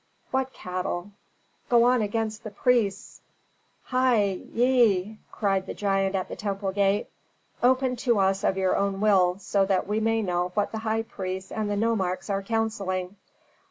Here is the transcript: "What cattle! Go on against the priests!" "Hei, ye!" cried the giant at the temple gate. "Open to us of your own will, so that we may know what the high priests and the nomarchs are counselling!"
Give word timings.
"What 0.31 0.51
cattle! 0.51 1.11
Go 1.69 1.83
on 1.83 2.01
against 2.01 2.43
the 2.43 2.49
priests!" 2.49 3.21
"Hei, 3.83 4.39
ye!" 4.51 5.19
cried 5.31 5.67
the 5.67 5.75
giant 5.75 6.15
at 6.15 6.27
the 6.27 6.35
temple 6.35 6.71
gate. 6.71 7.07
"Open 7.61 7.95
to 7.97 8.17
us 8.17 8.43
of 8.43 8.57
your 8.57 8.75
own 8.75 8.99
will, 8.99 9.37
so 9.37 9.63
that 9.67 9.85
we 9.85 9.99
may 9.99 10.23
know 10.23 10.49
what 10.55 10.71
the 10.71 10.79
high 10.79 11.03
priests 11.03 11.51
and 11.51 11.69
the 11.69 11.77
nomarchs 11.77 12.31
are 12.31 12.41
counselling!" 12.41 13.15